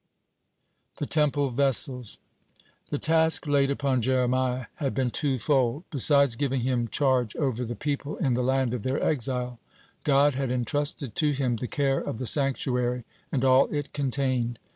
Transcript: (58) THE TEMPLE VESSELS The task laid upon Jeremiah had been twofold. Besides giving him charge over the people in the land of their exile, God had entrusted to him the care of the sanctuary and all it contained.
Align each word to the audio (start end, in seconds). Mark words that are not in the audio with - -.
(58) 0.97 0.97
THE 0.97 1.05
TEMPLE 1.13 1.49
VESSELS 1.51 2.17
The 2.89 2.97
task 2.97 3.45
laid 3.45 3.69
upon 3.69 4.01
Jeremiah 4.01 4.65
had 4.77 4.95
been 4.95 5.11
twofold. 5.11 5.83
Besides 5.91 6.35
giving 6.35 6.61
him 6.61 6.87
charge 6.87 7.35
over 7.35 7.63
the 7.63 7.75
people 7.75 8.17
in 8.17 8.33
the 8.33 8.41
land 8.41 8.73
of 8.73 8.81
their 8.81 8.99
exile, 9.03 9.59
God 10.03 10.33
had 10.33 10.49
entrusted 10.49 11.13
to 11.13 11.33
him 11.33 11.57
the 11.57 11.67
care 11.67 11.99
of 11.99 12.17
the 12.17 12.25
sanctuary 12.25 13.03
and 13.31 13.45
all 13.45 13.67
it 13.67 13.93
contained. 13.93 14.57